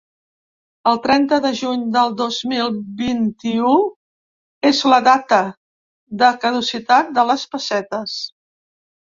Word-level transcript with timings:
El 0.91 0.95
trenta 1.01 1.37
de 1.43 1.51
juny 1.59 1.83
del 1.95 2.15
dos 2.21 2.39
mil 2.53 2.73
vint-i-u 3.01 3.75
és 4.71 4.81
la 4.93 4.99
data 5.09 5.43
de 6.25 6.33
caducitat 6.47 7.15
de 7.21 7.29
les 7.31 7.47
pessetes. 7.55 8.19